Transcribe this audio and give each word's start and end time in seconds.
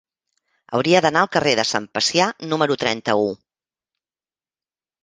Hauria 0.77 1.01
d'anar 1.05 1.21
al 1.25 1.29
carrer 1.35 1.53
de 1.61 1.67
Sant 1.73 1.87
Pacià 1.99 2.29
número 2.55 2.79
trenta-u. 2.87 3.31